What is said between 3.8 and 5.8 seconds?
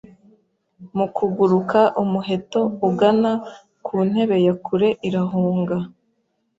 ku ntebe ya kure irahunga